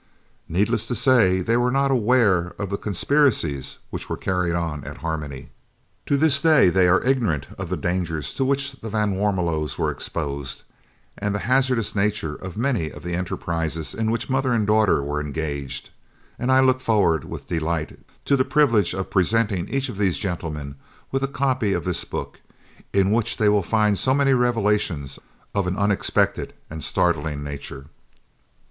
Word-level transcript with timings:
Needless 0.49 0.87
to 0.87 0.95
say, 0.95 1.41
they 1.41 1.57
were 1.57 1.69
not 1.69 1.91
aware 1.91 2.55
of 2.57 2.71
the 2.71 2.77
conspiracies 2.77 3.77
which 3.91 4.09
were 4.09 4.17
carried 4.17 4.55
on 4.55 4.83
at 4.83 4.97
Harmony; 5.05 5.51
to 6.07 6.17
this 6.17 6.41
day 6.41 6.71
they 6.71 6.87
are 6.87 7.03
ignorant 7.03 7.45
of 7.59 7.69
the 7.69 7.77
dangers 7.77 8.33
to 8.33 8.43
which 8.43 8.71
the 8.71 8.89
van 8.89 9.13
Warmelos 9.13 9.77
were 9.77 9.91
exposed 9.91 10.63
and 11.19 11.35
the 11.35 11.45
hazardous 11.45 11.95
nature 11.95 12.33
of 12.33 12.57
many 12.57 12.89
of 12.89 13.03
the 13.03 13.13
enterprises 13.13 13.93
in 13.93 14.09
which 14.09 14.27
mother 14.27 14.53
and 14.53 14.65
daughter 14.65 15.03
were 15.03 15.21
engaged, 15.21 15.91
and 16.39 16.51
I 16.51 16.61
look 16.61 16.81
forward 16.81 17.23
with 17.23 17.45
delight 17.47 17.99
to 18.25 18.35
the 18.35 18.43
privilege 18.43 18.95
of 18.95 19.11
presenting 19.11 19.69
each 19.69 19.87
of 19.87 19.99
these 19.99 20.17
gentlemen 20.17 20.77
with 21.11 21.21
a 21.21 21.27
copy 21.27 21.73
of 21.73 21.83
this 21.83 22.05
book, 22.05 22.41
in 22.91 23.11
which 23.11 23.37
they 23.37 23.49
will 23.49 23.61
find 23.61 23.99
so 23.99 24.15
many 24.15 24.33
revelations 24.33 25.19
of 25.53 25.67
an 25.67 25.77
unexpected 25.77 26.53
and 26.71 26.83
startling 26.83 27.43
nature. 27.43 27.85